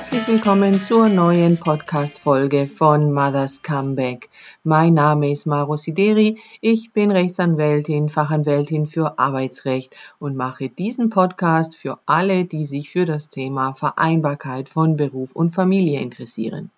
Herzlich 0.00 0.28
willkommen 0.28 0.80
zur 0.80 1.10
neuen 1.10 1.58
Podcast-Folge 1.58 2.66
von 2.66 3.12
Mother's 3.12 3.60
Comeback. 3.60 4.30
Mein 4.64 4.94
Name 4.94 5.30
ist 5.30 5.44
Maro 5.44 5.76
Sideri. 5.76 6.38
Ich 6.62 6.92
bin 6.94 7.10
Rechtsanwältin, 7.10 8.08
Fachanwältin 8.08 8.86
für 8.86 9.18
Arbeitsrecht 9.18 9.94
und 10.18 10.36
mache 10.36 10.70
diesen 10.70 11.10
Podcast 11.10 11.76
für 11.76 11.98
alle, 12.06 12.46
die 12.46 12.64
sich 12.64 12.88
für 12.88 13.04
das 13.04 13.28
Thema 13.28 13.74
Vereinbarkeit 13.74 14.70
von 14.70 14.96
Beruf 14.96 15.32
und 15.32 15.50
Familie 15.50 16.00
interessieren. 16.00 16.70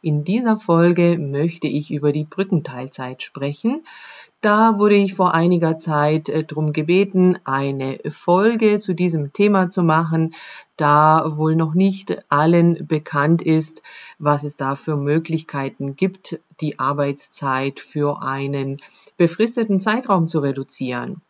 In 0.00 0.22
dieser 0.22 0.56
Folge 0.56 1.18
möchte 1.18 1.66
ich 1.66 1.90
über 1.90 2.12
die 2.12 2.24
Brückenteilzeit 2.24 3.24
sprechen. 3.24 3.82
Da 4.40 4.78
wurde 4.78 4.94
ich 4.94 5.14
vor 5.14 5.34
einiger 5.34 5.78
Zeit 5.78 6.28
äh, 6.28 6.44
darum 6.44 6.72
gebeten, 6.72 7.38
eine 7.42 7.98
Folge 8.08 8.78
zu 8.78 8.94
diesem 8.94 9.32
Thema 9.32 9.68
zu 9.68 9.82
machen, 9.82 10.34
da 10.76 11.36
wohl 11.36 11.56
noch 11.56 11.74
nicht 11.74 12.16
allen 12.28 12.86
bekannt 12.86 13.42
ist, 13.42 13.82
was 14.20 14.44
es 14.44 14.54
da 14.54 14.76
für 14.76 14.96
Möglichkeiten 14.96 15.96
gibt, 15.96 16.38
die 16.60 16.78
Arbeitszeit 16.78 17.80
für 17.80 18.22
einen 18.22 18.76
befristeten 19.16 19.80
Zeitraum 19.80 20.28
zu 20.28 20.38
reduzieren. 20.38 21.20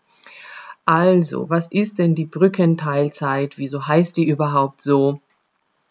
Also, 0.85 1.49
was 1.49 1.69
ist 1.69 1.99
denn 1.99 2.15
die 2.15 2.27
Brückenteilzeit? 2.27 3.57
Wieso 3.57 3.87
heißt 3.87 4.19
die 4.19 4.29
überhaupt 4.29 4.83
so? 4.83 5.21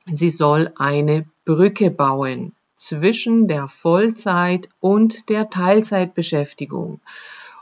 Sie 0.05 0.29
soll 0.29 0.71
eine 0.75 1.25
Brücke 1.45 1.89
bauen 1.89 2.53
zwischen 2.77 3.47
der 3.47 3.67
Vollzeit 3.67 4.69
und 4.79 5.29
der 5.29 5.49
Teilzeitbeschäftigung. 5.49 7.01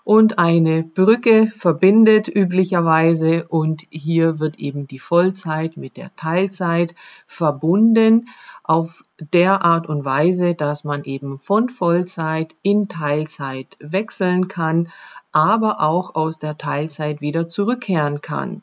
Und 0.03 0.37
eine 0.37 0.83
Brücke 0.83 1.47
verbindet 1.47 2.27
üblicherweise 2.27 3.47
und 3.47 3.87
hier 3.89 4.37
wird 4.39 4.59
eben 4.59 4.85
die 4.85 4.99
Vollzeit 4.99 5.77
mit 5.77 5.97
der 5.97 6.15
Teilzeit 6.15 6.93
verbunden 7.25 8.29
auf 8.63 9.03
der 9.19 9.65
Art 9.65 9.89
und 9.89 10.05
Weise, 10.05 10.53
dass 10.53 10.83
man 10.83 11.05
eben 11.05 11.39
von 11.39 11.69
Vollzeit 11.69 12.55
in 12.61 12.87
Teilzeit 12.87 13.77
wechseln 13.79 14.47
kann, 14.47 14.89
aber 15.31 15.81
auch 15.81 16.13
aus 16.13 16.37
der 16.37 16.59
Teilzeit 16.59 17.21
wieder 17.21 17.47
zurückkehren 17.47 18.21
kann. 18.21 18.61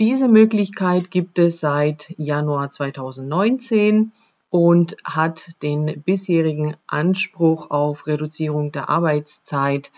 Diese 0.00 0.28
Möglichkeit 0.28 1.12
gibt 1.12 1.38
es 1.38 1.60
seit 1.60 2.12
Januar 2.16 2.70
2019 2.70 4.12
und 4.50 4.96
hat 5.04 5.62
den 5.62 6.02
bisherigen 6.02 6.76
Anspruch 6.86 7.70
auf 7.70 8.06
Reduzierung 8.06 8.72
der 8.72 8.88
Arbeitszeit 8.88 9.92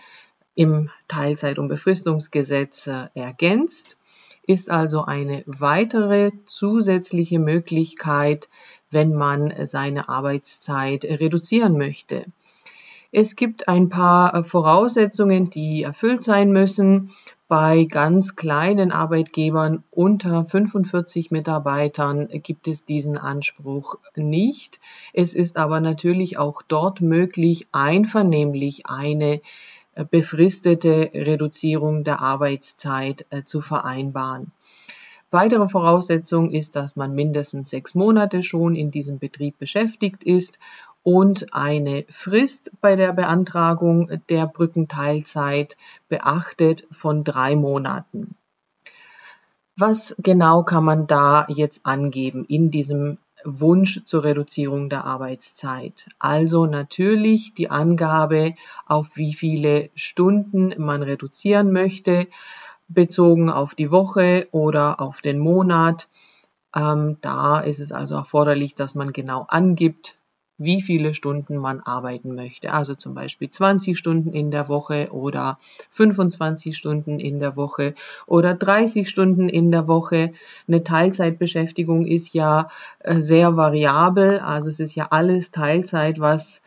im 0.55 0.89
Teilzeit- 1.07 1.59
und 1.59 1.69
Befristungsgesetz 1.69 2.87
äh, 2.87 3.07
ergänzt, 3.13 3.97
ist 4.45 4.69
also 4.69 5.03
eine 5.03 5.43
weitere 5.45 6.31
zusätzliche 6.45 7.39
Möglichkeit, 7.39 8.49
wenn 8.89 9.13
man 9.13 9.53
seine 9.65 10.09
Arbeitszeit 10.09 11.05
reduzieren 11.05 11.77
möchte. 11.77 12.25
Es 13.13 13.35
gibt 13.35 13.67
ein 13.67 13.89
paar 13.89 14.33
äh, 14.33 14.43
Voraussetzungen, 14.43 15.49
die 15.49 15.83
erfüllt 15.83 16.23
sein 16.23 16.51
müssen. 16.51 17.11
Bei 17.51 17.83
ganz 17.83 18.37
kleinen 18.37 18.93
Arbeitgebern 18.93 19.83
unter 19.91 20.45
45 20.45 21.31
Mitarbeitern 21.31 22.29
gibt 22.31 22.65
es 22.69 22.85
diesen 22.85 23.17
Anspruch 23.17 23.95
nicht. 24.15 24.79
Es 25.11 25.33
ist 25.33 25.57
aber 25.57 25.81
natürlich 25.81 26.37
auch 26.37 26.61
dort 26.61 27.01
möglich, 27.01 27.67
einvernehmlich 27.73 28.85
eine 28.85 29.41
äh, 29.95 30.05
befristete 30.09 31.09
Reduzierung 31.13 32.05
der 32.05 32.21
Arbeitszeit 32.21 33.25
äh, 33.31 33.43
zu 33.43 33.59
vereinbaren. 33.59 34.53
Weitere 35.29 35.67
Voraussetzung 35.67 36.51
ist, 36.51 36.77
dass 36.77 36.95
man 36.95 37.13
mindestens 37.13 37.69
sechs 37.69 37.95
Monate 37.95 38.43
schon 38.43 38.77
in 38.77 38.91
diesem 38.91 39.19
Betrieb 39.19 39.59
beschäftigt 39.59 40.23
ist 40.23 40.57
und 41.03 41.53
eine 41.53 42.05
Frist 42.09 42.71
bei 42.81 42.95
der 42.95 43.13
Beantragung 43.13 44.21
der 44.29 44.47
Brückenteilzeit 44.47 45.77
beachtet 46.09 46.87
von 46.91 47.23
drei 47.23 47.55
Monaten. 47.55 48.35
Was 49.77 50.15
genau 50.19 50.63
kann 50.63 50.83
man 50.83 51.07
da 51.07 51.47
jetzt 51.49 51.85
angeben 51.85 52.45
in 52.45 52.69
diesem 52.69 53.17
Wunsch 53.43 54.01
zur 54.05 54.23
Reduzierung 54.23 54.89
der 54.89 55.05
Arbeitszeit? 55.05 56.07
Also 56.19 56.67
natürlich 56.67 57.55
die 57.55 57.71
Angabe, 57.71 58.53
auf 58.85 59.15
wie 59.15 59.33
viele 59.33 59.89
Stunden 59.95 60.73
man 60.77 61.01
reduzieren 61.01 61.71
möchte, 61.71 62.27
bezogen 62.89 63.49
auf 63.49 63.73
die 63.73 63.89
Woche 63.89 64.47
oder 64.51 64.99
auf 64.99 65.21
den 65.21 65.39
Monat. 65.39 66.09
Ähm, 66.75 67.17
da 67.21 67.59
ist 67.59 67.79
es 67.79 67.91
also 67.91 68.15
erforderlich, 68.15 68.75
dass 68.75 68.93
man 68.93 69.13
genau 69.13 69.45
angibt, 69.47 70.15
wie 70.63 70.81
viele 70.81 71.13
Stunden 71.13 71.57
man 71.57 71.79
arbeiten 71.79 72.35
möchte. 72.35 72.71
Also 72.73 72.95
zum 72.95 73.13
Beispiel 73.13 73.49
20 73.49 73.97
Stunden 73.97 74.33
in 74.33 74.51
der 74.51 74.67
Woche 74.69 75.09
oder 75.11 75.57
25 75.89 76.77
Stunden 76.77 77.19
in 77.19 77.39
der 77.39 77.55
Woche 77.55 77.95
oder 78.27 78.53
30 78.53 79.09
Stunden 79.09 79.49
in 79.49 79.71
der 79.71 79.87
Woche. 79.87 80.33
Eine 80.67 80.83
Teilzeitbeschäftigung 80.83 82.05
ist 82.05 82.33
ja 82.33 82.69
äh, 82.99 83.19
sehr 83.19 83.57
variabel. 83.57 84.39
Also 84.39 84.69
es 84.69 84.79
ist 84.79 84.95
ja 84.95 85.07
alles 85.09 85.51
Teilzeit, 85.51 86.19
was 86.19 86.61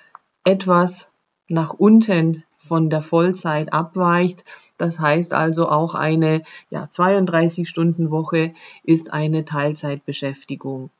etwas 0.44 1.08
nach 1.48 1.74
unten 1.74 2.44
von 2.56 2.90
der 2.90 3.02
Vollzeit 3.02 3.72
abweicht. 3.72 4.44
Das 4.76 4.98
heißt 4.98 5.34
also 5.34 5.68
auch 5.68 5.94
eine 5.94 6.42
ja, 6.70 6.88
32 6.90 7.68
Stunden 7.68 8.10
Woche 8.10 8.54
ist 8.82 9.12
eine 9.12 9.44
Teilzeitbeschäftigung. 9.44 10.90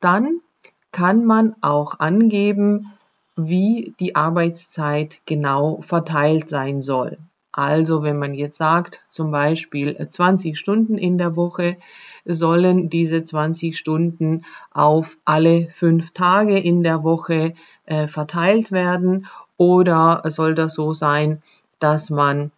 Dann 0.00 0.40
kann 0.92 1.24
man 1.24 1.54
auch 1.60 2.00
angeben, 2.00 2.92
wie 3.36 3.94
die 4.00 4.16
Arbeitszeit 4.16 5.20
genau 5.26 5.80
verteilt 5.80 6.48
sein 6.48 6.82
soll. 6.82 7.18
Also 7.52 8.02
wenn 8.02 8.18
man 8.18 8.34
jetzt 8.34 8.58
sagt, 8.58 9.04
zum 9.08 9.30
Beispiel 9.32 9.96
20 10.08 10.58
Stunden 10.58 10.98
in 10.98 11.18
der 11.18 11.36
Woche, 11.36 11.76
sollen 12.24 12.90
diese 12.90 13.24
20 13.24 13.76
Stunden 13.76 14.44
auf 14.70 15.16
alle 15.24 15.68
fünf 15.70 16.12
Tage 16.12 16.58
in 16.58 16.82
der 16.82 17.02
Woche 17.02 17.54
äh, 17.86 18.06
verteilt 18.06 18.70
werden 18.70 19.26
oder 19.56 20.22
soll 20.26 20.54
das 20.54 20.74
so 20.74 20.94
sein, 20.94 21.42
dass 21.80 22.10
man 22.10 22.52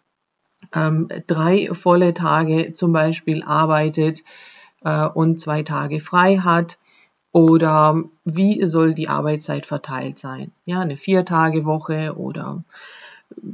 ähm, 0.75 1.07
drei 1.27 1.69
volle 1.73 2.13
Tage 2.13 2.71
zum 2.73 2.93
Beispiel 2.93 3.41
arbeitet 3.43 4.21
äh, 4.83 5.07
und 5.07 5.39
zwei 5.39 5.63
Tage 5.63 5.99
frei 5.99 6.37
hat 6.37 6.77
oder 7.33 8.01
wie 8.23 8.65
soll 8.67 8.93
die 8.93 9.09
Arbeitszeit 9.09 9.65
verteilt 9.65 10.19
sein? 10.19 10.51
Ja, 10.65 10.79
eine 10.79 10.95
Vier-Tage-Woche 10.95 12.15
oder 12.15 12.63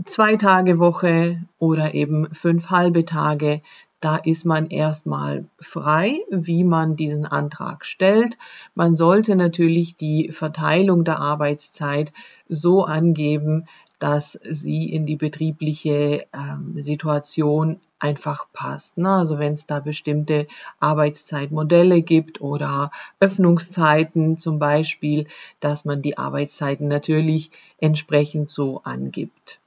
Zwei-Tage-Woche 0.06 1.42
oder 1.58 1.94
eben 1.94 2.34
fünf 2.34 2.70
halbe 2.70 3.06
Tage. 3.06 3.62
Da 4.02 4.16
ist 4.16 4.46
man 4.46 4.68
erstmal 4.68 5.46
frei, 5.60 6.20
wie 6.30 6.64
man 6.64 6.96
diesen 6.96 7.26
Antrag 7.26 7.86
stellt. 7.86 8.38
Man 8.74 8.96
sollte 8.96 9.36
natürlich 9.36 9.98
die 9.98 10.32
Verteilung 10.32 11.04
der 11.04 11.20
Arbeitszeit 11.20 12.14
so 12.48 12.86
angeben, 12.86 13.68
dass 14.00 14.40
sie 14.44 14.86
in 14.86 15.06
die 15.06 15.18
betriebliche 15.18 16.26
ähm, 16.34 16.82
Situation 16.82 17.82
einfach 18.00 18.48
passt. 18.54 18.98
Ne? 18.98 19.10
Also 19.10 19.38
wenn 19.38 19.54
es 19.54 19.66
da 19.66 19.82
bestimmte 19.82 20.48
Arbeitszeitmodelle 20.80 22.02
gibt 22.02 22.40
oder 22.40 22.92
Öffnungszeiten 23.20 24.38
zum 24.38 24.58
Beispiel, 24.58 25.28
dass 25.60 25.84
man 25.84 26.02
die 26.02 26.18
Arbeitszeiten 26.18 26.88
natürlich 26.88 27.52
entsprechend 27.80 28.50
so 28.50 28.82
angibt. 28.86 29.60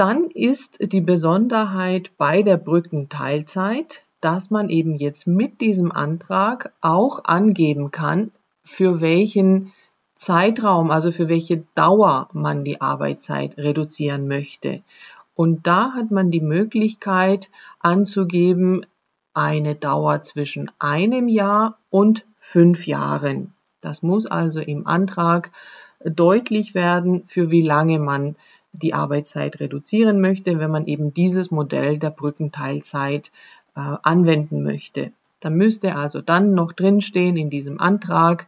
Dann 0.00 0.28
ist 0.28 0.78
die 0.80 1.02
Besonderheit 1.02 2.12
bei 2.16 2.40
der 2.40 2.56
Brückenteilzeit, 2.56 4.02
dass 4.22 4.48
man 4.48 4.70
eben 4.70 4.94
jetzt 4.94 5.26
mit 5.26 5.60
diesem 5.60 5.92
Antrag 5.92 6.72
auch 6.80 7.24
angeben 7.24 7.90
kann, 7.90 8.30
für 8.62 9.02
welchen 9.02 9.74
Zeitraum, 10.14 10.90
also 10.90 11.12
für 11.12 11.28
welche 11.28 11.64
Dauer 11.74 12.30
man 12.32 12.64
die 12.64 12.80
Arbeitszeit 12.80 13.58
reduzieren 13.58 14.26
möchte. 14.26 14.82
Und 15.34 15.66
da 15.66 15.92
hat 15.92 16.10
man 16.10 16.30
die 16.30 16.40
Möglichkeit 16.40 17.50
anzugeben, 17.78 18.86
eine 19.34 19.74
Dauer 19.74 20.22
zwischen 20.22 20.70
einem 20.78 21.28
Jahr 21.28 21.76
und 21.90 22.24
fünf 22.38 22.86
Jahren. 22.86 23.52
Das 23.82 24.02
muss 24.02 24.24
also 24.24 24.60
im 24.60 24.86
Antrag 24.86 25.50
deutlich 26.02 26.74
werden, 26.74 27.26
für 27.26 27.50
wie 27.50 27.60
lange 27.60 27.98
man 27.98 28.36
die 28.72 28.94
Arbeitszeit 28.94 29.60
reduzieren 29.60 30.20
möchte, 30.20 30.58
wenn 30.58 30.70
man 30.70 30.86
eben 30.86 31.12
dieses 31.12 31.50
Modell 31.50 31.98
der 31.98 32.10
Brückenteilzeit 32.10 33.32
äh, 33.76 33.80
anwenden 34.02 34.62
möchte. 34.62 35.12
Da 35.40 35.50
müsste 35.50 35.96
also 35.96 36.20
dann 36.20 36.54
noch 36.54 36.72
drinstehen 36.72 37.36
in 37.36 37.50
diesem 37.50 37.80
Antrag, 37.80 38.46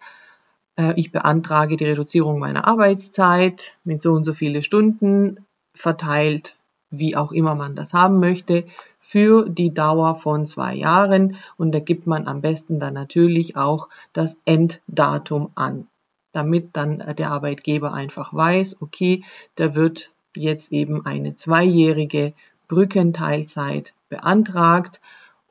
äh, 0.77 0.95
ich 0.97 1.13
beantrage 1.13 1.77
die 1.77 1.87
Reduzierung 1.87 2.39
meiner 2.39 2.67
Arbeitszeit 2.67 3.77
mit 3.85 4.03
so 4.03 4.13
und 4.13 4.25
so 4.25 4.33
viele 4.33 4.63
Stunden 4.63 5.45
verteilt 5.75 6.57
wie 6.93 7.17
auch 7.17 7.33
immer 7.33 7.57
man 7.57 7.75
das 7.75 7.93
haben 7.93 8.21
möchte, 8.21 8.65
für 9.01 9.49
die 9.49 9.75
Dauer 9.75 10.15
von 10.15 10.47
zwei 10.47 10.75
Jahren. 10.75 11.37
Und 11.57 11.73
da 11.73 11.81
gibt 11.81 12.07
man 12.07 12.29
am 12.29 12.43
besten 12.43 12.79
dann 12.79 12.95
natürlich 12.95 13.57
auch 13.57 13.89
das 14.13 14.37
Enddatum 14.45 15.51
an, 15.55 15.89
damit 16.33 16.71
dann 16.77 16.99
der 17.19 17.31
Arbeitgeber 17.31 17.93
einfach 17.93 18.33
weiß, 18.35 18.77
okay, 18.81 19.25
da 19.55 19.75
wird 19.75 20.11
jetzt 20.37 20.73
eben 20.73 21.05
eine 21.05 21.37
zweijährige 21.37 22.33
Brückenteilzeit 22.69 23.95
beantragt 24.09 25.01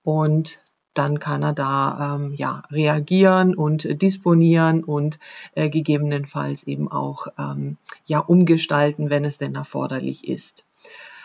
und 0.04 0.60
dann 0.94 1.20
kann 1.20 1.44
er 1.44 1.54
da 1.54 2.16
ähm, 2.16 2.34
ja, 2.34 2.64
reagieren 2.70 3.56
und 3.56 4.02
disponieren 4.02 4.84
und 4.84 5.20
äh, 5.56 5.70
gegebenenfalls 5.70 6.64
eben 6.64 6.92
auch 6.92 7.28
ähm, 7.38 7.78
ja, 8.06 8.20
umgestalten, 8.20 9.10
wenn 9.10 9.24
es 9.24 9.38
denn 9.38 9.56
erforderlich 9.56 10.28
ist. 10.28 10.66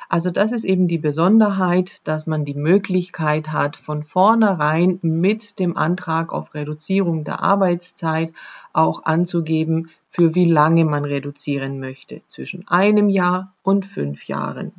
Also 0.09 0.31
das 0.31 0.53
ist 0.53 0.65
eben 0.65 0.89
die 0.89 0.99
Besonderheit, 0.99 2.07
dass 2.07 2.27
man 2.27 2.45
die 2.45 2.55
Möglichkeit 2.55 3.53
hat, 3.53 3.77
von 3.77 4.03
vornherein 4.03 4.99
mit 5.03 5.59
dem 5.59 5.77
Antrag 5.77 6.33
auf 6.33 6.55
Reduzierung 6.55 7.25
der 7.25 7.43
Arbeitszeit 7.43 8.33
auch 8.73 9.05
anzugeben, 9.05 9.91
für 10.09 10.35
wie 10.35 10.45
lange 10.45 10.85
man 10.85 11.05
reduzieren 11.05 11.81
möchte, 11.81 12.23
zwischen 12.29 12.67
einem 12.69 13.09
Jahr 13.09 13.53
und 13.63 13.85
fünf 13.85 14.27
Jahren. 14.27 14.73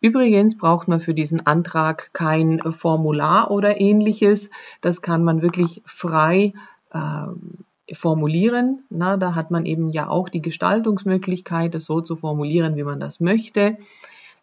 Übrigens 0.00 0.56
braucht 0.56 0.88
man 0.88 1.00
für 1.00 1.14
diesen 1.14 1.46
Antrag 1.46 2.12
kein 2.12 2.60
Formular 2.72 3.50
oder 3.50 3.80
ähnliches. 3.80 4.50
Das 4.80 5.00
kann 5.00 5.22
man 5.22 5.42
wirklich 5.42 5.82
frei 5.84 6.54
äh, 6.92 7.26
formulieren. 7.92 8.84
Na, 8.90 9.16
da 9.16 9.34
hat 9.34 9.50
man 9.50 9.66
eben 9.66 9.90
ja 9.90 10.08
auch 10.08 10.28
die 10.28 10.42
Gestaltungsmöglichkeit, 10.42 11.74
das 11.74 11.84
so 11.84 12.00
zu 12.00 12.16
formulieren, 12.16 12.76
wie 12.76 12.84
man 12.84 13.00
das 13.00 13.20
möchte. 13.20 13.76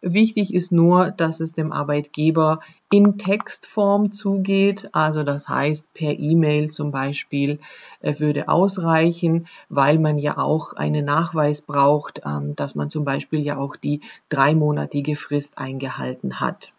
Wichtig 0.02 0.54
ist 0.54 0.72
nur, 0.72 1.10
dass 1.10 1.40
es 1.40 1.52
dem 1.52 1.72
Arbeitgeber 1.72 2.60
in 2.90 3.18
Textform 3.18 4.12
zugeht. 4.12 4.88
Also 4.92 5.24
das 5.24 5.46
heißt, 5.46 5.92
per 5.92 6.18
E-Mail 6.18 6.70
zum 6.70 6.90
Beispiel 6.90 7.58
äh, 8.00 8.18
würde 8.18 8.48
ausreichen, 8.48 9.46
weil 9.68 9.98
man 9.98 10.18
ja 10.18 10.38
auch 10.38 10.72
einen 10.72 11.04
Nachweis 11.04 11.60
braucht, 11.60 12.22
ähm, 12.24 12.56
dass 12.56 12.74
man 12.74 12.88
zum 12.88 13.04
Beispiel 13.04 13.40
ja 13.40 13.58
auch 13.58 13.76
die 13.76 14.00
dreimonatige 14.30 15.16
Frist 15.16 15.58
eingehalten 15.58 16.40
hat. 16.40 16.72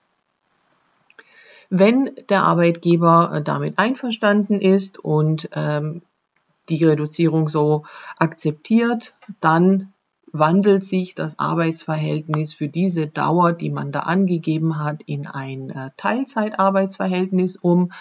Wenn 1.69 2.09
der 2.29 2.43
Arbeitgeber 2.43 3.33
äh, 3.35 3.41
damit 3.43 3.77
einverstanden 3.77 4.59
ist 4.59 4.97
und 4.97 5.47
ähm, 5.53 6.01
die 6.69 6.83
Reduzierung 6.83 7.47
so 7.47 7.83
akzeptiert, 8.17 9.13
dann 9.39 9.93
wandelt 10.31 10.83
sich 10.83 11.15
das 11.15 11.39
Arbeitsverhältnis 11.39 12.53
für 12.53 12.67
diese 12.67 13.07
Dauer, 13.07 13.53
die 13.53 13.69
man 13.69 13.91
da 13.91 14.01
angegeben 14.01 14.83
hat, 14.83 15.03
in 15.05 15.27
ein 15.27 15.69
äh, 15.69 15.91
Teilzeitarbeitsverhältnis 15.97 17.57
um. 17.57 17.91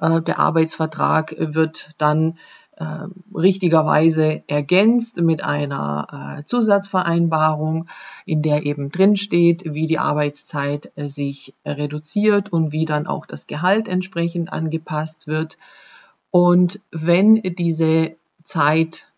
Äh, 0.00 0.20
der 0.22 0.38
Arbeitsvertrag 0.38 1.36
wird 1.38 1.90
dann 1.98 2.38
äh, 2.76 3.06
richtigerweise 3.34 4.42
ergänzt 4.48 5.20
mit 5.22 5.42
einer 5.42 6.42
Zusatzvereinbarung, 6.44 7.88
in 8.26 8.42
der 8.42 8.66
eben 8.66 8.90
drin 8.90 9.16
steht, 9.16 9.62
wie 9.64 9.86
die 9.86 9.98
Arbeitszeit 9.98 10.92
sich 10.96 11.54
reduziert 11.64 12.52
und 12.52 12.72
wie 12.72 12.84
dann 12.84 13.06
auch 13.06 13.24
das 13.24 13.46
Gehalt 13.46 13.88
entsprechend 13.88 14.52
angepasst 14.52 15.26
wird. 15.26 15.56
Und 16.36 16.80
wenn 16.90 17.36
diese 17.42 18.14
Zeit 18.44 19.10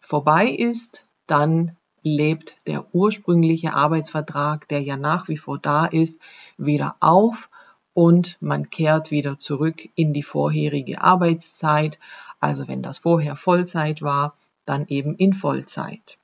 vorbei 0.00 0.48
ist, 0.48 1.04
dann 1.26 1.76
lebt 2.02 2.56
der 2.66 2.94
ursprüngliche 2.94 3.74
Arbeitsvertrag, 3.74 4.66
der 4.68 4.80
ja 4.80 4.96
nach 4.96 5.28
wie 5.28 5.36
vor 5.36 5.58
da 5.58 5.84
ist, 5.84 6.18
wieder 6.56 6.96
auf 7.00 7.50
und 7.92 8.38
man 8.40 8.70
kehrt 8.70 9.10
wieder 9.10 9.38
zurück 9.38 9.86
in 9.96 10.14
die 10.14 10.22
vorherige 10.22 11.02
Arbeitszeit. 11.02 11.98
Also 12.40 12.68
wenn 12.68 12.82
das 12.82 12.96
vorher 12.96 13.36
Vollzeit 13.36 14.00
war, 14.00 14.34
dann 14.64 14.86
eben 14.86 15.14
in 15.14 15.34
Vollzeit. 15.34 16.16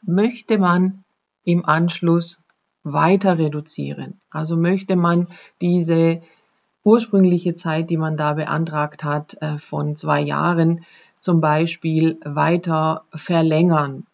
Möchte 0.00 0.56
man 0.56 1.04
im 1.44 1.66
Anschluss 1.66 2.40
weiter 2.84 3.36
reduzieren, 3.36 4.18
also 4.30 4.56
möchte 4.56 4.96
man 4.96 5.28
diese 5.60 6.22
ursprüngliche 6.86 7.54
Zeit, 7.54 7.90
die 7.90 7.98
man 7.98 8.16
da 8.16 8.34
beantragt 8.34 9.04
hat, 9.04 9.36
äh, 9.42 9.58
von 9.58 9.96
zwei 9.96 10.20
Jahren 10.20 10.84
zum 11.20 11.40
Beispiel 11.40 12.18
weiter 12.24 13.04
verlängern 13.12 14.06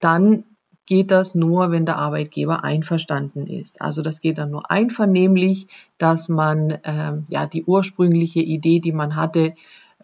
dann 0.00 0.44
geht 0.86 1.10
das 1.10 1.34
nur, 1.34 1.72
wenn 1.72 1.84
der 1.84 1.96
Arbeitgeber 1.96 2.62
einverstanden 2.62 3.46
ist. 3.48 3.82
Also 3.82 4.02
das 4.02 4.20
geht 4.20 4.38
dann 4.38 4.50
nur 4.52 4.70
einvernehmlich, 4.70 5.66
dass 5.98 6.28
man 6.28 6.78
ähm, 6.84 7.24
ja 7.28 7.46
die 7.46 7.64
ursprüngliche 7.64 8.40
Idee, 8.40 8.78
die 8.78 8.92
man 8.92 9.16
hatte, 9.16 9.54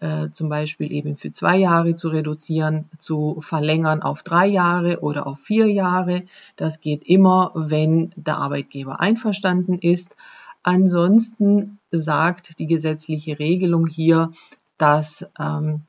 äh, 0.01 0.29
zum 0.31 0.49
Beispiel 0.49 0.91
eben 0.91 1.15
für 1.15 1.31
zwei 1.31 1.57
Jahre 1.57 1.95
zu 1.95 2.09
reduzieren, 2.09 2.89
zu 2.97 3.39
verlängern 3.39 4.01
auf 4.01 4.23
drei 4.23 4.47
Jahre 4.47 4.99
oder 4.99 5.25
auf 5.25 5.39
vier 5.39 5.67
Jahre. 5.67 6.23
Das 6.57 6.81
geht 6.81 7.05
immer, 7.05 7.51
wenn 7.55 8.11
der 8.17 8.39
Arbeitgeber 8.39 8.99
einverstanden 8.99 9.79
ist. 9.79 10.17
Ansonsten 10.63 11.79
sagt 11.91 12.59
die 12.59 12.67
gesetzliche 12.67 13.37
Regelung 13.37 13.85
hier, 13.85 14.31
dass 14.77 15.27
ähm, 15.37 15.83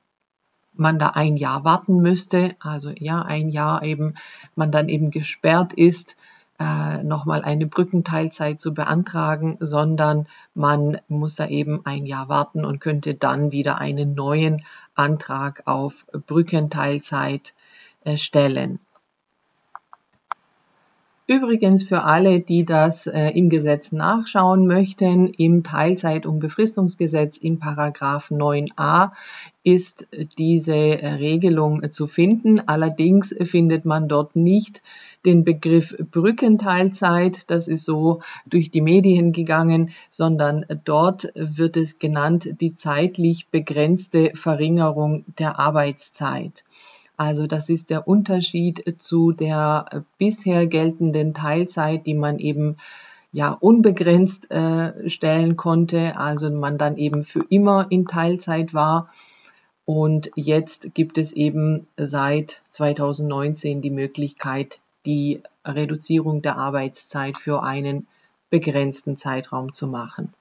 man 0.72 0.98
da 0.98 1.10
ein 1.10 1.36
Jahr 1.36 1.64
warten 1.64 1.98
müsste, 1.98 2.56
also 2.60 2.90
ja, 2.90 3.22
ein 3.22 3.48
Jahr 3.48 3.82
eben, 3.82 4.14
man 4.56 4.72
dann 4.72 4.88
eben 4.88 5.10
gesperrt 5.10 5.72
ist, 5.72 6.16
äh, 6.58 7.02
nochmal 7.02 7.42
eine 7.42 7.66
Brückenteilzeit 7.66 8.60
zu 8.60 8.74
beantragen, 8.74 9.56
sondern 9.60 10.26
man 10.54 10.98
muss 11.08 11.36
da 11.36 11.46
eben 11.46 11.84
ein 11.84 12.06
Jahr 12.06 12.28
warten 12.28 12.64
und 12.64 12.80
könnte 12.80 13.14
dann 13.14 13.52
wieder 13.52 13.78
einen 13.78 14.14
neuen 14.14 14.64
Antrag 14.94 15.62
auf 15.66 16.06
Brückenteilzeit 16.26 17.54
äh, 18.04 18.16
stellen. 18.16 18.78
Übrigens 21.26 21.82
für 21.82 22.02
alle, 22.02 22.40
die 22.40 22.66
das 22.66 23.06
äh, 23.06 23.30
im 23.30 23.48
Gesetz 23.48 23.92
nachschauen 23.92 24.66
möchten, 24.66 25.28
im 25.28 25.62
Teilzeit- 25.62 26.26
und 26.26 26.38
Befristungsgesetz 26.38 27.38
im 27.38 27.58
Paragraph 27.58 28.30
9a 28.30 29.10
ist 29.62 30.06
diese 30.36 30.74
äh, 30.74 31.14
Regelung 31.14 31.90
zu 31.90 32.06
finden. 32.08 32.60
Allerdings 32.68 33.34
findet 33.44 33.86
man 33.86 34.06
dort 34.06 34.36
nicht 34.36 34.82
den 35.24 35.44
Begriff 35.44 35.96
Brückenteilzeit, 36.10 37.50
das 37.50 37.68
ist 37.68 37.86
so 37.86 38.20
durch 38.44 38.70
die 38.70 38.82
Medien 38.82 39.32
gegangen, 39.32 39.92
sondern 40.10 40.66
dort 40.84 41.32
wird 41.34 41.78
es 41.78 41.96
genannt 41.96 42.60
die 42.60 42.74
zeitlich 42.74 43.48
begrenzte 43.48 44.32
Verringerung 44.34 45.24
der 45.38 45.58
Arbeitszeit. 45.58 46.64
Also 47.16 47.46
das 47.46 47.68
ist 47.68 47.90
der 47.90 48.08
Unterschied 48.08 49.00
zu 49.00 49.32
der 49.32 50.04
bisher 50.18 50.66
geltenden 50.66 51.34
Teilzeit, 51.34 52.06
die 52.06 52.14
man 52.14 52.38
eben 52.38 52.76
ja 53.32 53.50
unbegrenzt 53.50 54.50
äh, 54.50 55.08
stellen 55.08 55.56
konnte, 55.56 56.16
also 56.16 56.50
man 56.50 56.78
dann 56.78 56.96
eben 56.96 57.22
für 57.22 57.44
immer 57.48 57.86
in 57.90 58.06
Teilzeit 58.06 58.74
war. 58.74 59.10
Und 59.84 60.30
jetzt 60.34 60.94
gibt 60.94 61.18
es 61.18 61.32
eben 61.32 61.86
seit 61.96 62.62
2019 62.70 63.82
die 63.82 63.90
Möglichkeit, 63.90 64.80
die 65.04 65.42
Reduzierung 65.64 66.42
der 66.42 66.56
Arbeitszeit 66.56 67.36
für 67.36 67.62
einen 67.62 68.06
begrenzten 68.50 69.16
Zeitraum 69.16 69.72
zu 69.72 69.86
machen. 69.86 70.32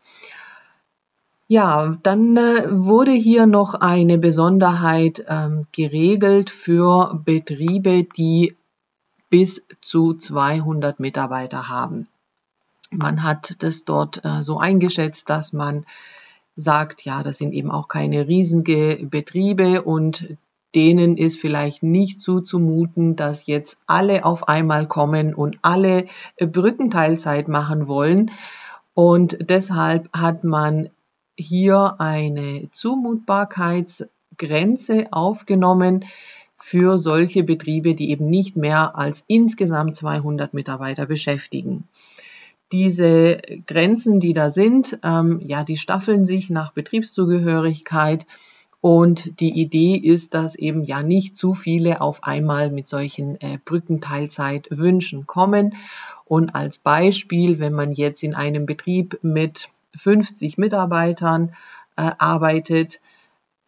Ja, 1.47 1.97
dann 2.03 2.37
äh, 2.37 2.67
wurde 2.69 3.11
hier 3.11 3.45
noch 3.45 3.73
eine 3.73 4.17
Besonderheit 4.17 5.25
ähm, 5.27 5.67
geregelt 5.71 6.49
für 6.49 7.21
Betriebe, 7.25 8.05
die 8.05 8.55
bis 9.29 9.63
zu 9.81 10.13
200 10.13 10.99
Mitarbeiter 10.99 11.67
haben. 11.67 12.07
Man 12.91 13.23
hat 13.23 13.55
das 13.59 13.83
dort 13.83 14.23
äh, 14.23 14.41
so 14.41 14.57
eingeschätzt, 14.57 15.29
dass 15.29 15.51
man 15.51 15.85
sagt, 16.55 17.03
ja, 17.03 17.23
das 17.23 17.39
sind 17.39 17.53
eben 17.53 17.71
auch 17.71 17.87
keine 17.87 18.27
riesige 18.27 18.99
Betriebe 19.09 19.81
und 19.81 20.37
denen 20.75 21.17
ist 21.17 21.39
vielleicht 21.39 21.83
nicht 21.83 22.21
zuzumuten, 22.21 23.15
dass 23.15 23.47
jetzt 23.47 23.77
alle 23.85 24.25
auf 24.25 24.47
einmal 24.47 24.87
kommen 24.87 25.33
und 25.33 25.57
alle 25.61 26.05
äh, 26.37 26.47
Brückenteilzeit 26.47 27.47
machen 27.47 27.87
wollen. 27.87 28.31
Und 28.93 29.37
deshalb 29.41 30.09
hat 30.13 30.43
man 30.43 30.89
hier 31.37 31.95
eine 31.99 32.69
Zumutbarkeitsgrenze 32.71 35.07
aufgenommen 35.11 36.05
für 36.57 36.97
solche 36.97 37.43
Betriebe, 37.43 37.95
die 37.95 38.11
eben 38.11 38.29
nicht 38.29 38.55
mehr 38.55 38.95
als 38.95 39.23
insgesamt 39.27 39.95
200 39.95 40.53
Mitarbeiter 40.53 41.05
beschäftigen. 41.05 41.87
Diese 42.71 43.41
Grenzen, 43.67 44.19
die 44.19 44.33
da 44.33 44.49
sind, 44.49 44.97
ähm, 45.03 45.39
ja, 45.43 45.63
die 45.63 45.77
staffeln 45.77 46.25
sich 46.25 46.49
nach 46.49 46.71
Betriebszugehörigkeit 46.71 48.25
Und 48.83 49.39
die 49.39 49.61
Idee 49.61 49.95
ist, 49.95 50.33
dass 50.33 50.55
eben 50.55 50.83
ja 50.83 51.03
nicht 51.03 51.37
zu 51.37 51.53
viele 51.53 52.01
auf 52.01 52.25
einmal 52.25 52.69
mit 52.69 52.89
solchen 52.89 53.39
äh, 53.39 53.57
Brückenteilzeitwünschen 53.63 55.25
kommen. 55.25 55.75
Und 56.25 56.53
als 56.53 56.79
Beispiel, 56.79 57.59
wenn 57.59 57.71
man 57.71 57.93
jetzt 57.93 58.23
in 58.23 58.35
einem 58.35 58.65
Betrieb 58.65 59.19
mit 59.21 59.69
50 59.95 60.57
Mitarbeitern 60.57 61.53
äh, 61.95 62.11
arbeitet, 62.17 62.99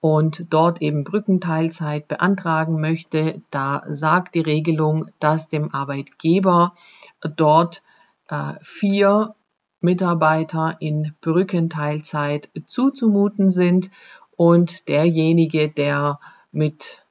und 0.06 0.54
dort 0.54 0.84
eben 0.84 1.04
Brückenteilzeit 1.04 2.08
beantragen 2.08 2.80
möchte, 2.80 3.42
da 3.50 3.82
sagt 3.88 4.36
die 4.36 4.42
Regelung, 4.42 5.08
dass 5.18 5.50
dem 5.50 5.74
Arbeitgeber 5.74 6.76
dort 7.22 7.82
äh, 8.28 8.54
vier 8.62 9.34
Mitarbeiter 9.82 10.78
in 10.80 11.16
Brückenteilzeit 11.22 12.52
zuzumuten 12.68 13.50
sind 13.50 13.90
und 14.36 14.88
derjenige, 14.90 15.70
der 15.70 16.20
mit 16.52 17.04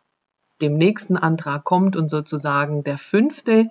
dem 0.62 0.78
nächsten 0.78 1.16
Antrag 1.16 1.64
kommt 1.64 1.96
und 1.96 2.08
sozusagen 2.08 2.84
der 2.84 2.98
fünfte 2.98 3.70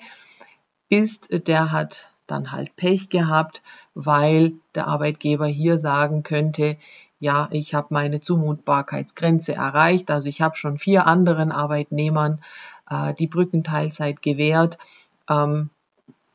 ist, 0.89 1.47
der 1.47 1.71
hat 1.71 2.09
dann 2.33 2.51
halt 2.51 2.75
Pech 2.75 3.09
gehabt, 3.09 3.61
weil 3.93 4.53
der 4.75 4.87
Arbeitgeber 4.87 5.45
hier 5.45 5.77
sagen 5.77 6.23
könnte, 6.23 6.77
ja, 7.19 7.47
ich 7.51 7.73
habe 7.73 7.87
meine 7.91 8.19
Zumutbarkeitsgrenze 8.19 9.53
erreicht. 9.53 10.11
Also 10.11 10.27
ich 10.27 10.41
habe 10.41 10.57
schon 10.57 10.77
vier 10.77 11.07
anderen 11.07 11.53
Arbeitnehmern 11.53 12.41
äh, 12.89 13.13
die 13.13 13.27
Brückenteilzeit 13.27 14.21
gewährt. 14.21 14.77
Ähm, 15.29 15.69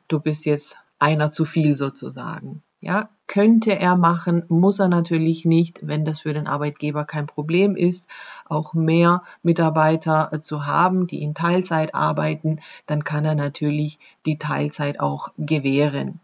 du 0.09 0.21
bist 0.21 0.47
jetzt 0.47 0.77
einer 0.99 1.31
zu 1.31 1.45
viel 1.45 1.77
sozusagen. 1.77 2.63
Ja, 2.81 3.11
könnte 3.29 3.79
er 3.79 3.97
machen, 3.97 4.43
muss 4.49 4.81
er 4.81 4.89
natürlich 4.89 5.45
nicht, 5.45 5.87
wenn 5.87 6.05
das 6.05 6.21
für 6.21 6.35
den 6.35 6.49
Arbeitgeber 6.49 7.05
kein 7.05 7.27
Problem 7.27 7.77
ist, 7.77 8.09
auch 8.47 8.75
mehr 8.75 9.23
Mitarbeiter 9.43 10.31
äh, 10.33 10.41
zu 10.41 10.67
haben, 10.67 11.07
die 11.07 11.23
in 11.23 11.35
Teilzeit 11.35 11.95
arbeiten, 11.95 12.61
dann 12.87 13.05
kann 13.05 13.25
er 13.25 13.37
natürlich 13.37 13.99
die 14.27 14.39
Teilzeit 14.39 14.99
auch 14.99 15.29
gewähren. 15.37 16.21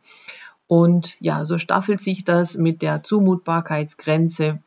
Und 0.67 1.17
ja, 1.21 1.45
so 1.45 1.59
staffelt 1.59 2.01
sich 2.01 2.25
das 2.25 2.57
mit 2.57 2.81
der 2.81 3.05
Zumutbarkeitsgrenze, 3.05 4.61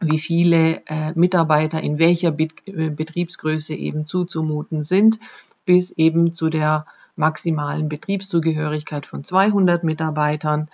wie 0.00 0.18
viele 0.18 0.82
äh, 0.86 1.12
Mitarbeiter 1.14 1.80
in 1.82 1.98
welcher 1.98 2.32
Bet 2.32 2.66
äh, 2.66 2.90
Betriebsgröße 2.90 3.74
eben 3.74 4.06
zuzumuten 4.06 4.82
sind, 4.82 5.20
bis 5.64 5.90
eben 5.92 6.34
zu 6.34 6.48
der 6.48 6.86
maximalen 7.16 7.88
Betriebszugehörigkeit 7.88 9.06
von 9.06 9.22
200 9.22 9.84
Mitarbeitern. 9.84 10.68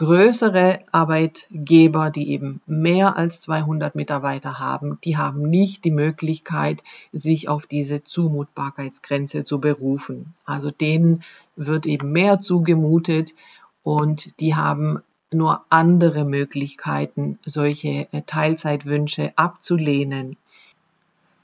Größere 0.00 0.80
Arbeitgeber, 0.92 2.08
die 2.08 2.30
eben 2.30 2.62
mehr 2.64 3.18
als 3.18 3.42
200 3.42 3.94
Mitarbeiter 3.94 4.58
haben, 4.58 4.96
die 5.04 5.18
haben 5.18 5.42
nicht 5.42 5.84
die 5.84 5.90
Möglichkeit, 5.90 6.82
sich 7.12 7.50
auf 7.50 7.66
diese 7.66 8.02
Zumutbarkeitsgrenze 8.02 9.44
zu 9.44 9.60
berufen. 9.60 10.32
Also 10.46 10.70
denen 10.70 11.22
wird 11.54 11.84
eben 11.84 12.12
mehr 12.12 12.38
zugemutet 12.38 13.34
und 13.82 14.40
die 14.40 14.54
haben 14.54 15.00
nur 15.30 15.66
andere 15.68 16.24
Möglichkeiten, 16.24 17.38
solche 17.44 18.08
äh, 18.10 18.22
Teilzeitwünsche 18.24 19.34
abzulehnen. 19.36 20.38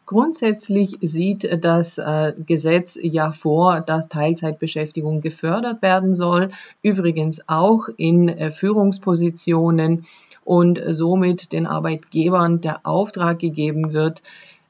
Grundsätzlich 0.07 0.99
sieht 1.01 1.65
das 1.65 1.99
äh, 1.99 2.33
Gesetz 2.47 2.97
ja 3.03 3.33
vor, 3.33 3.81
dass 3.81 4.09
Teilzeitbeschäftigung 4.09 5.21
gefördert 5.21 5.83
werden 5.83 6.15
soll, 6.15 6.51
übrigens 6.81 7.41
auch 7.49 7.89
in 7.97 8.29
äh, 8.29 8.53
Führungspositionen 8.53 10.05
und 10.45 10.81
somit 10.91 11.51
den 11.53 11.67
Arbeitgebern 11.67 12.61
der 12.61 12.87
Auftrag 12.87 13.41
gegeben 13.41 13.93
wird, 13.93 14.23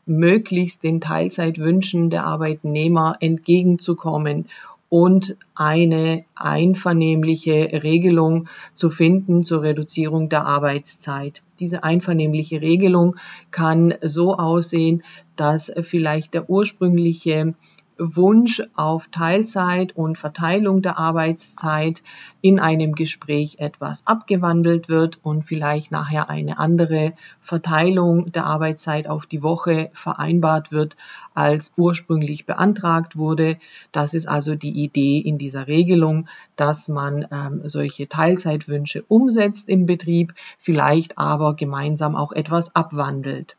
möglichst 0.06 0.82
den 0.84 1.02
Teilzeitwünschen 1.02 2.08
der 2.08 2.24
Arbeitnehmer 2.24 3.16
entgegenzukommen 3.20 4.46
und 4.88 5.36
eine 5.54 6.24
einvernehmliche 6.34 7.82
Regelung 7.82 8.48
zu 8.74 8.90
finden 8.90 9.42
zur 9.42 9.62
Reduzierung 9.62 10.28
der 10.28 10.44
Arbeitszeit. 10.46 11.42
Diese 11.58 11.82
einvernehmliche 11.82 12.60
Regelung 12.60 13.16
kann 13.50 13.94
so 14.02 14.36
aussehen, 14.36 15.02
dass 15.34 15.72
vielleicht 15.82 16.34
der 16.34 16.48
ursprüngliche 16.48 17.54
Wunsch 17.98 18.62
auf 18.74 19.08
Teilzeit 19.08 19.96
und 19.96 20.18
Verteilung 20.18 20.82
der 20.82 20.98
Arbeitszeit 20.98 22.02
in 22.40 22.60
einem 22.60 22.94
Gespräch 22.94 23.56
etwas 23.58 24.06
abgewandelt 24.06 24.88
wird 24.88 25.18
und 25.22 25.42
vielleicht 25.42 25.90
nachher 25.90 26.28
eine 26.28 26.58
andere 26.58 27.14
Verteilung 27.40 28.30
der 28.32 28.44
Arbeitszeit 28.44 29.08
auf 29.08 29.26
die 29.26 29.42
Woche 29.42 29.90
vereinbart 29.94 30.72
wird, 30.72 30.96
als 31.34 31.72
ursprünglich 31.76 32.44
beantragt 32.44 33.16
wurde. 33.16 33.58
Das 33.92 34.14
ist 34.14 34.28
also 34.28 34.54
die 34.54 34.82
Idee 34.82 35.18
in 35.18 35.38
dieser 35.38 35.66
Regelung, 35.66 36.28
dass 36.56 36.88
man 36.88 37.26
ähm, 37.30 37.62
solche 37.64 38.08
Teilzeitwünsche 38.08 39.04
umsetzt 39.08 39.68
im 39.68 39.86
Betrieb, 39.86 40.34
vielleicht 40.58 41.18
aber 41.18 41.54
gemeinsam 41.54 42.14
auch 42.14 42.32
etwas 42.32 42.74
abwandelt. 42.74 43.56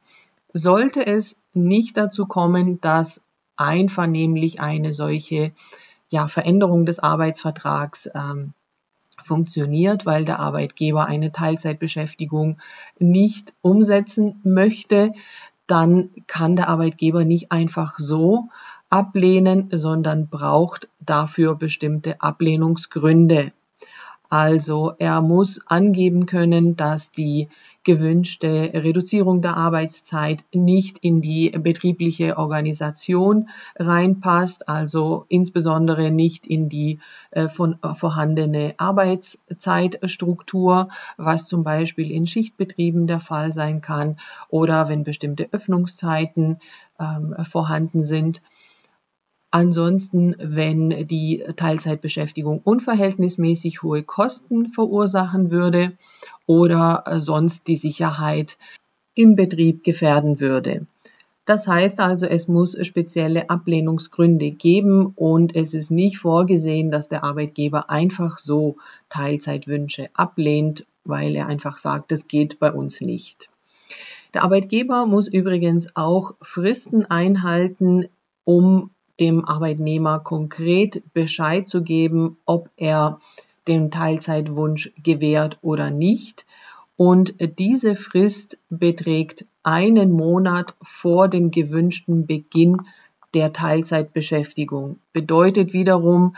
Sollte 0.53 1.05
es 1.05 1.35
nicht 1.53 1.97
dazu 1.97 2.25
kommen, 2.25 2.79
dass 2.81 3.21
einvernehmlich 3.57 4.61
eine 4.61 4.93
solche 4.93 5.51
ja, 6.09 6.27
Veränderung 6.27 6.85
des 6.85 6.99
Arbeitsvertrags 6.99 8.09
ähm, 8.13 8.53
funktioniert, 9.21 10.05
weil 10.05 10.25
der 10.25 10.39
Arbeitgeber 10.39 11.05
eine 11.05 11.31
Teilzeitbeschäftigung 11.31 12.59
nicht 12.99 13.53
umsetzen 13.61 14.39
möchte, 14.43 15.11
dann 15.65 16.11
kann 16.27 16.55
der 16.55 16.69
Arbeitgeber 16.69 17.25
nicht 17.25 17.51
einfach 17.51 17.99
so 17.99 18.49
ablehnen, 18.89 19.69
sondern 19.71 20.29
braucht 20.29 20.87
dafür 20.99 21.55
bestimmte 21.55 22.21
Ablehnungsgründe. 22.21 23.51
Also 24.29 24.93
er 24.97 25.21
muss 25.21 25.61
angeben 25.67 26.25
können, 26.25 26.75
dass 26.75 27.11
die 27.11 27.49
gewünschte 27.87 28.71
Reduzierung 28.73 29.41
der 29.41 29.55
Arbeitszeit 29.55 30.43
nicht 30.53 30.97
in 30.97 31.21
die 31.21 31.51
betriebliche 31.51 32.37
Organisation 32.37 33.47
reinpasst, 33.77 34.67
also 34.67 35.25
insbesondere 35.29 36.11
nicht 36.11 36.45
in 36.45 36.67
die 36.67 36.99
äh, 37.31 37.47
von, 37.47 37.79
äh, 37.81 37.95
vorhandene 37.95 38.75
Arbeitszeitstruktur, 38.77 40.89
was 41.15 41.45
zum 41.45 41.63
Beispiel 41.63 42.11
in 42.11 42.27
Schichtbetrieben 42.27 43.07
der 43.07 43.21
Fall 43.21 43.53
sein 43.53 43.79
kann 43.79 44.17
oder 44.49 44.89
wenn 44.89 45.05
bestimmte 45.05 45.47
Öffnungszeiten 45.53 46.59
ähm, 46.99 47.35
vorhanden 47.45 48.03
sind. 48.03 48.41
Ansonsten, 49.49 50.35
wenn 50.39 51.07
die 51.07 51.43
Teilzeitbeschäftigung 51.55 52.59
unverhältnismäßig 52.63 53.81
hohe 53.81 54.03
Kosten 54.03 54.71
verursachen 54.71 55.51
würde 55.51 55.93
oder 56.45 57.03
sonst 57.19 57.67
die 57.67 57.77
Sicherheit 57.77 58.57
im 59.15 59.35
Betrieb 59.35 59.83
gefährden 59.83 60.39
würde. 60.39 60.85
Das 61.45 61.65
heißt 61.65 62.01
also, 62.01 62.25
es 62.25 62.49
muss 62.49 62.77
spezielle 62.85 63.49
Ablehnungsgründe 63.49 64.51
geben 64.51 65.13
und 65.15 65.55
es 65.55 65.73
ist 65.73 65.91
nicht 65.91 66.17
vorgesehen, 66.17 66.91
dass 66.91 67.07
der 67.07 67.23
Arbeitgeber 67.23 67.89
einfach 67.89 68.37
so 68.39 68.75
Teilzeitwünsche 69.07 70.09
ablehnt, 70.13 70.85
weil 71.05 71.37
er 71.37 71.47
einfach 71.47 71.77
sagt, 71.77 72.11
das 72.11 72.27
geht 72.27 72.59
bei 72.59 72.69
uns 72.69 72.99
nicht. 72.99 73.49
Der 74.33 74.43
Arbeitgeber 74.43 75.05
muss 75.05 75.29
übrigens 75.29 75.95
auch 75.95 76.35
Fristen 76.41 77.05
einhalten, 77.05 78.09
um 78.43 78.91
dem 79.19 79.45
Arbeitnehmer 79.45 80.19
konkret 80.19 81.01
Bescheid 81.13 81.67
zu 81.67 81.83
geben, 81.83 82.37
ob 82.45 82.69
er 82.77 83.19
den 83.67 83.91
Teilzeitwunsch 83.91 84.91
gewährt 85.01 85.57
oder 85.61 85.89
nicht. 85.89 86.45
Und 86.95 87.35
diese 87.59 87.95
Frist 87.95 88.57
beträgt 88.69 89.45
einen 89.63 90.11
Monat 90.11 90.73
vor 90.81 91.27
dem 91.27 91.51
gewünschten 91.51 92.25
Beginn 92.25 92.77
der 93.33 93.53
Teilzeitbeschäftigung. 93.53 94.99
Bedeutet 95.13 95.73
wiederum, 95.73 96.35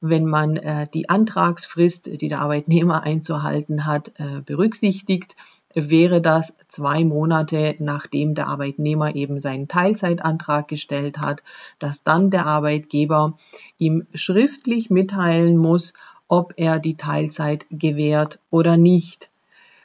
wenn 0.00 0.24
man 0.24 0.56
äh, 0.56 0.86
die 0.92 1.08
Antragsfrist, 1.08 2.20
die 2.20 2.28
der 2.28 2.40
Arbeitnehmer 2.40 3.02
einzuhalten 3.02 3.84
hat, 3.86 4.12
äh, 4.16 4.40
berücksichtigt, 4.40 5.36
wäre 5.74 6.20
das 6.20 6.54
zwei 6.68 7.04
Monate 7.04 7.76
nachdem 7.78 8.34
der 8.34 8.48
Arbeitnehmer 8.48 9.14
eben 9.14 9.38
seinen 9.38 9.68
Teilzeitantrag 9.68 10.68
gestellt 10.68 11.18
hat, 11.18 11.42
dass 11.78 12.02
dann 12.02 12.30
der 12.30 12.46
Arbeitgeber 12.46 13.36
ihm 13.78 14.06
schriftlich 14.14 14.90
mitteilen 14.90 15.56
muss, 15.56 15.92
ob 16.28 16.54
er 16.56 16.78
die 16.78 16.96
Teilzeit 16.96 17.66
gewährt 17.70 18.38
oder 18.50 18.76
nicht. 18.76 19.30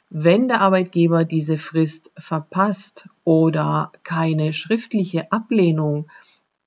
Wenn 0.08 0.46
der 0.48 0.60
Arbeitgeber 0.60 1.24
diese 1.24 1.58
Frist 1.58 2.12
verpasst 2.16 3.08
oder 3.24 3.90
keine 4.04 4.52
schriftliche 4.52 5.32
Ablehnung 5.32 6.06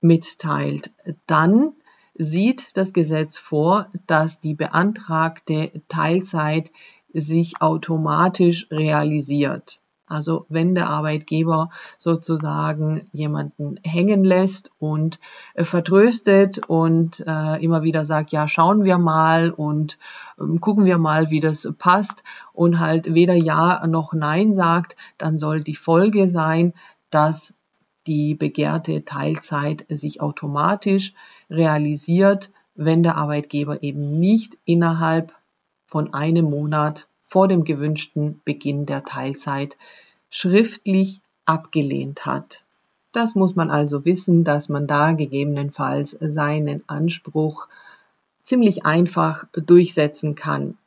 mitteilt, 0.00 0.90
dann 1.26 1.72
sieht 2.14 2.68
das 2.74 2.92
Gesetz 2.92 3.38
vor, 3.38 3.88
dass 4.06 4.40
die 4.40 4.54
beantragte 4.54 5.72
Teilzeit 5.88 6.70
sich 7.14 7.60
automatisch 7.60 8.68
realisiert. 8.70 9.80
Also 10.10 10.44
wenn 10.48 10.74
der 10.74 10.88
Arbeitgeber 10.88 11.70
sozusagen 11.96 13.08
jemanden 13.12 13.78
hängen 13.84 14.24
lässt 14.24 14.72
und 14.80 15.20
äh, 15.54 15.62
vertröstet 15.62 16.58
und 16.66 17.20
äh, 17.24 17.62
immer 17.62 17.84
wieder 17.84 18.04
sagt, 18.04 18.32
ja, 18.32 18.48
schauen 18.48 18.84
wir 18.84 18.98
mal 18.98 19.50
und 19.50 19.98
ähm, 20.40 20.60
gucken 20.60 20.84
wir 20.84 20.98
mal, 20.98 21.30
wie 21.30 21.38
das 21.38 21.68
passt 21.78 22.24
und 22.52 22.80
halt 22.80 23.14
weder 23.14 23.34
Ja 23.34 23.86
noch 23.86 24.12
Nein 24.12 24.52
sagt, 24.52 24.96
dann 25.16 25.38
soll 25.38 25.60
die 25.60 25.76
Folge 25.76 26.26
sein, 26.26 26.74
dass 27.10 27.54
die 28.08 28.34
begehrte 28.34 29.04
Teilzeit 29.04 29.86
sich 29.88 30.20
automatisch 30.20 31.12
realisiert, 31.48 32.50
wenn 32.74 33.04
der 33.04 33.16
Arbeitgeber 33.16 33.84
eben 33.84 34.18
nicht 34.18 34.58
innerhalb 34.64 35.32
von 35.90 36.14
einem 36.14 36.46
Monat 36.46 37.08
vor 37.20 37.48
dem 37.48 37.64
gewünschten 37.64 38.40
Beginn 38.44 38.86
der 38.86 39.04
Teilzeit 39.04 39.76
schriftlich 40.30 41.20
abgelehnt 41.44 42.24
hat. 42.24 42.64
Das 43.12 43.34
muss 43.34 43.56
man 43.56 43.70
also 43.70 44.04
wissen, 44.04 44.44
dass 44.44 44.68
man 44.68 44.86
da 44.86 45.12
gegebenenfalls 45.12 46.16
seinen 46.20 46.84
Anspruch 46.86 47.66
ziemlich 48.44 48.86
einfach 48.86 49.46
durchsetzen 49.52 50.36
kann. 50.36 50.78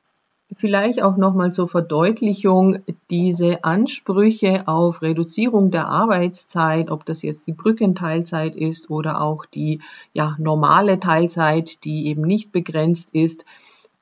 Vielleicht 0.55 1.01
auch 1.01 1.17
nochmal 1.17 1.51
zur 1.51 1.67
Verdeutlichung, 1.67 2.79
diese 3.09 3.63
Ansprüche 3.63 4.67
auf 4.67 5.01
Reduzierung 5.01 5.71
der 5.71 5.87
Arbeitszeit, 5.87 6.91
ob 6.91 7.05
das 7.05 7.23
jetzt 7.23 7.47
die 7.47 7.53
Brückenteilzeit 7.53 8.55
ist 8.55 8.89
oder 8.89 9.21
auch 9.21 9.45
die 9.45 9.81
ja, 10.13 10.35
normale 10.37 10.99
Teilzeit, 10.99 11.83
die 11.83 12.07
eben 12.07 12.21
nicht 12.21 12.51
begrenzt 12.51 13.09
ist, 13.13 13.45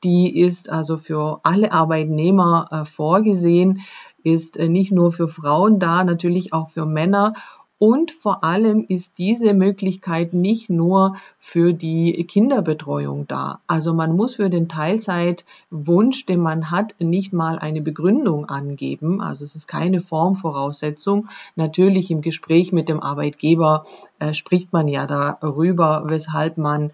die 0.03 0.39
ist 0.39 0.69
also 0.69 0.97
für 0.97 1.39
alle 1.43 1.71
Arbeitnehmer 1.71 2.67
äh, 2.71 2.85
vorgesehen, 2.85 3.81
ist 4.23 4.57
äh, 4.57 4.69
nicht 4.69 4.91
nur 4.91 5.11
für 5.11 5.27
Frauen 5.27 5.79
da, 5.79 6.03
natürlich 6.03 6.53
auch 6.53 6.69
für 6.69 6.85
Männer 6.85 7.33
und 7.81 8.11
vor 8.11 8.43
allem 8.43 8.85
ist 8.87 9.17
diese 9.17 9.55
Möglichkeit 9.55 10.35
nicht 10.35 10.69
nur 10.69 11.15
für 11.39 11.73
die 11.73 12.13
Kinderbetreuung 12.25 13.27
da. 13.27 13.61
Also 13.65 13.95
man 13.95 14.15
muss 14.15 14.35
für 14.35 14.51
den 14.51 14.69
Teilzeitwunsch, 14.69 16.27
den 16.27 16.41
man 16.41 16.69
hat, 16.69 16.93
nicht 16.99 17.33
mal 17.33 17.57
eine 17.57 17.81
Begründung 17.81 18.45
angeben. 18.45 19.19
Also 19.19 19.43
es 19.43 19.55
ist 19.55 19.67
keine 19.67 19.99
Formvoraussetzung. 19.99 21.27
Natürlich 21.55 22.11
im 22.11 22.21
Gespräch 22.21 22.71
mit 22.71 22.87
dem 22.87 22.99
Arbeitgeber 22.99 23.85
äh, 24.19 24.35
spricht 24.35 24.71
man 24.73 24.87
ja 24.87 25.07
darüber, 25.07 26.03
weshalb 26.05 26.59
man 26.59 26.91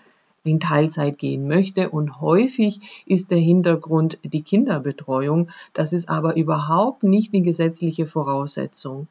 in 0.48 0.60
Teilzeit 0.60 1.18
gehen 1.18 1.48
möchte. 1.48 1.89
Und 1.89 2.22
häufig 2.22 3.04
ist 3.06 3.32
der 3.32 3.39
Hintergrund 3.39 4.20
die 4.24 4.42
Kinderbetreuung. 4.42 5.50
Das 5.74 5.94
ist 5.94 6.10
aber 6.10 6.36
überhaupt 6.36 7.04
nicht 7.04 7.34
die 7.34 7.44
gesetzliche 7.44 8.08
Voraussetzung. 8.08 9.08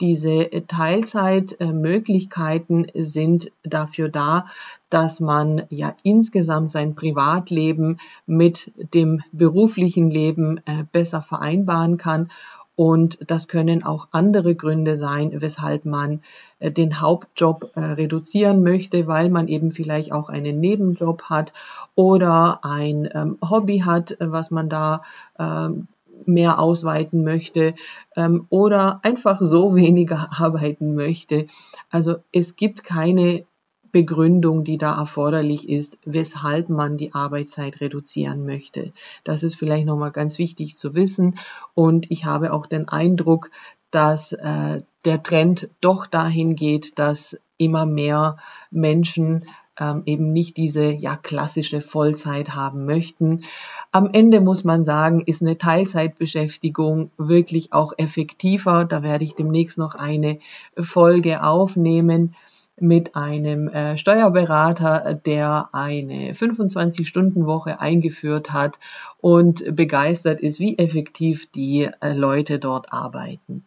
Diese 0.00 0.48
Teilzeitmöglichkeiten 0.68 2.86
sind 2.94 3.50
dafür 3.64 4.08
da, 4.08 4.46
dass 4.90 5.18
man 5.18 5.64
ja 5.70 5.92
insgesamt 6.04 6.70
sein 6.70 6.94
Privatleben 6.94 7.98
mit 8.24 8.70
dem 8.94 9.24
beruflichen 9.32 10.08
Leben 10.08 10.60
äh, 10.66 10.84
besser 10.92 11.20
vereinbaren 11.20 11.96
kann. 11.96 12.30
Und 12.78 13.18
das 13.28 13.48
können 13.48 13.82
auch 13.82 14.06
andere 14.12 14.54
Gründe 14.54 14.96
sein, 14.96 15.32
weshalb 15.34 15.84
man 15.84 16.20
äh, 16.60 16.70
den 16.70 17.00
Hauptjob 17.00 17.72
äh, 17.74 17.80
reduzieren 17.80 18.62
möchte, 18.62 19.08
weil 19.08 19.30
man 19.30 19.48
eben 19.48 19.72
vielleicht 19.72 20.12
auch 20.12 20.28
einen 20.28 20.60
Nebenjob 20.60 21.24
hat 21.24 21.52
oder 21.96 22.60
ein 22.62 23.08
ähm, 23.12 23.36
Hobby 23.42 23.80
hat, 23.80 24.16
was 24.20 24.52
man 24.52 24.68
da 24.68 25.02
ähm, 25.40 25.88
mehr 26.24 26.60
ausweiten 26.60 27.24
möchte 27.24 27.74
ähm, 28.14 28.46
oder 28.48 29.00
einfach 29.02 29.40
so 29.40 29.74
weniger 29.74 30.28
arbeiten 30.38 30.94
möchte. 30.94 31.46
Also 31.90 32.18
es 32.30 32.54
gibt 32.54 32.84
keine 32.84 33.44
Begründung, 33.92 34.64
die 34.64 34.78
da 34.78 34.98
erforderlich 34.98 35.68
ist, 35.68 35.98
weshalb 36.04 36.68
man 36.68 36.96
die 36.96 37.14
Arbeitszeit 37.14 37.80
reduzieren 37.80 38.44
möchte. 38.44 38.92
Das 39.24 39.42
ist 39.42 39.56
vielleicht 39.56 39.86
nochmal 39.86 40.12
ganz 40.12 40.38
wichtig 40.38 40.76
zu 40.76 40.94
wissen. 40.94 41.38
Und 41.74 42.10
ich 42.10 42.24
habe 42.24 42.52
auch 42.52 42.66
den 42.66 42.88
Eindruck, 42.88 43.50
dass 43.90 44.32
äh, 44.32 44.82
der 45.04 45.22
Trend 45.22 45.68
doch 45.80 46.06
dahin 46.06 46.56
geht, 46.56 46.98
dass 46.98 47.38
immer 47.56 47.86
mehr 47.86 48.36
Menschen 48.70 49.46
ähm, 49.80 50.02
eben 50.06 50.32
nicht 50.32 50.56
diese 50.56 50.90
ja 50.90 51.16
klassische 51.16 51.80
Vollzeit 51.80 52.54
haben 52.54 52.84
möchten. 52.84 53.44
Am 53.92 54.10
Ende 54.12 54.40
muss 54.40 54.64
man 54.64 54.84
sagen, 54.84 55.22
ist 55.22 55.40
eine 55.40 55.56
Teilzeitbeschäftigung 55.56 57.10
wirklich 57.16 57.72
auch 57.72 57.92
effektiver. 57.96 58.84
Da 58.84 59.02
werde 59.02 59.24
ich 59.24 59.34
demnächst 59.34 59.78
noch 59.78 59.94
eine 59.94 60.38
Folge 60.76 61.42
aufnehmen 61.42 62.34
mit 62.80 63.16
einem 63.16 63.68
äh, 63.68 63.96
Steuerberater, 63.96 65.14
der 65.14 65.70
eine 65.72 66.32
25-Stunden-Woche 66.32 67.80
eingeführt 67.80 68.52
hat 68.52 68.78
und 69.20 69.74
begeistert 69.74 70.40
ist, 70.40 70.60
wie 70.60 70.78
effektiv 70.78 71.50
die 71.52 71.88
äh, 72.00 72.12
Leute 72.12 72.58
dort 72.58 72.92
arbeiten. 72.92 73.64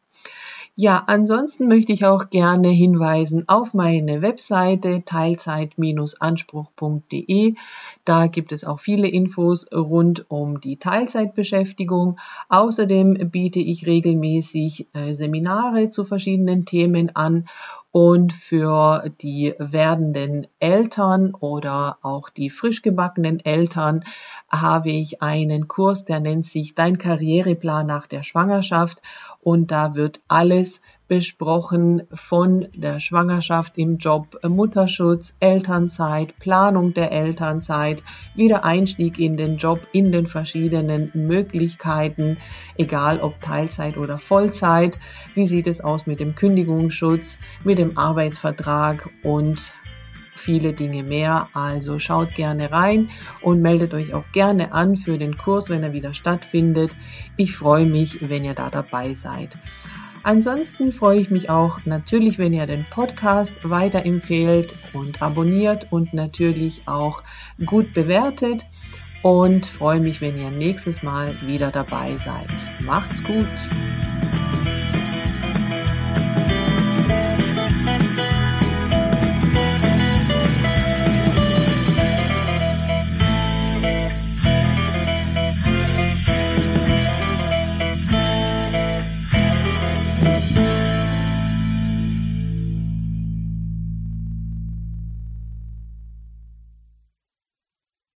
Ja, 0.75 1.03
ansonsten 1.05 1.67
möchte 1.67 1.91
ich 1.91 2.05
auch 2.05 2.29
gerne 2.29 2.69
hinweisen 2.69 3.49
auf 3.49 3.73
meine 3.73 4.21
Webseite 4.21 5.03
teilzeit-anspruch.de. 5.05 7.55
Da 8.05 8.27
gibt 8.27 8.53
es 8.53 8.63
auch 8.63 8.79
viele 8.79 9.09
Infos 9.09 9.67
rund 9.73 10.31
um 10.31 10.61
die 10.61 10.77
Teilzeitbeschäftigung. 10.77 12.19
Außerdem 12.47 13.29
biete 13.29 13.59
ich 13.59 13.85
regelmäßig 13.85 14.87
äh, 14.93 15.13
Seminare 15.13 15.89
zu 15.89 16.05
verschiedenen 16.05 16.63
Themen 16.65 17.13
an 17.17 17.49
und 17.91 18.31
für 18.31 19.11
die 19.21 19.53
werdenden 19.57 20.47
Eltern 20.59 21.33
oder 21.33 21.97
auch 22.01 22.29
die 22.29 22.49
frisch 22.49 22.81
gebackenen 22.81 23.43
Eltern 23.43 24.05
habe 24.49 24.91
ich 24.91 25.21
einen 25.21 25.67
Kurs, 25.67 26.05
der 26.05 26.21
nennt 26.21 26.45
sich 26.45 26.73
Dein 26.73 26.97
Karriereplan 26.97 27.85
nach 27.85 28.07
der 28.07 28.23
Schwangerschaft. 28.23 29.01
Und 29.41 29.71
da 29.71 29.95
wird 29.95 30.21
alles 30.27 30.81
besprochen 31.11 32.03
von 32.13 32.69
der 32.73 33.01
Schwangerschaft 33.01 33.77
im 33.77 33.97
Job, 33.97 34.27
Mutterschutz, 34.47 35.35
Elternzeit, 35.41 36.39
Planung 36.39 36.93
der 36.93 37.11
Elternzeit, 37.11 38.01
Wiedereinstieg 38.33 39.19
in 39.19 39.35
den 39.35 39.57
Job 39.57 39.85
in 39.91 40.13
den 40.13 40.25
verschiedenen 40.25 41.11
Möglichkeiten, 41.13 42.37
egal 42.77 43.19
ob 43.19 43.41
Teilzeit 43.41 43.97
oder 43.97 44.17
Vollzeit. 44.17 44.99
Wie 45.35 45.47
sieht 45.47 45.67
es 45.67 45.81
aus 45.81 46.07
mit 46.07 46.21
dem 46.21 46.33
Kündigungsschutz, 46.33 47.37
mit 47.65 47.77
dem 47.77 47.97
Arbeitsvertrag 47.97 49.09
und 49.21 49.59
viele 50.31 50.71
Dinge 50.71 51.03
mehr. 51.03 51.49
Also 51.53 51.99
schaut 51.99 52.35
gerne 52.35 52.71
rein 52.71 53.09
und 53.41 53.61
meldet 53.61 53.93
euch 53.93 54.13
auch 54.13 54.31
gerne 54.31 54.71
an 54.71 54.95
für 54.95 55.17
den 55.17 55.35
Kurs, 55.35 55.69
wenn 55.69 55.83
er 55.83 55.91
wieder 55.91 56.13
stattfindet. 56.13 56.91
Ich 57.35 57.57
freue 57.57 57.85
mich, 57.85 58.29
wenn 58.29 58.45
ihr 58.45 58.53
da 58.53 58.69
dabei 58.69 59.13
seid. 59.13 59.49
Ansonsten 60.23 60.93
freue 60.93 61.19
ich 61.19 61.31
mich 61.31 61.49
auch 61.49 61.85
natürlich, 61.85 62.37
wenn 62.37 62.53
ihr 62.53 62.67
den 62.67 62.85
Podcast 62.89 63.69
weiterempfehlt 63.69 64.73
und 64.93 65.21
abonniert 65.21 65.87
und 65.91 66.13
natürlich 66.13 66.81
auch 66.85 67.23
gut 67.65 67.93
bewertet 67.93 68.65
und 69.23 69.65
freue 69.65 69.99
mich, 69.99 70.21
wenn 70.21 70.39
ihr 70.39 70.51
nächstes 70.51 71.03
Mal 71.03 71.33
wieder 71.41 71.71
dabei 71.71 72.15
seid. 72.17 72.49
Macht's 72.79 73.23
gut! 73.23 73.90